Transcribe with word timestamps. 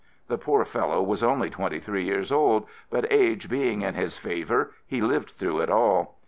The 0.29 0.37
poor 0.39 0.65
fellow 0.65 1.03
was 1.03 1.21
only 1.21 1.51
twenty 1.51 1.77
three 1.79 2.05
years 2.05 2.31
old, 2.31 2.65
but 2.89 3.05
age 3.13 3.47
being 3.51 3.83
in 3.83 3.93
his 3.93 4.17
favor, 4.17 4.73
he 4.87 4.99
lived 4.99 5.29
through 5.29 5.59
it 5.59 5.69
all. 5.69 6.17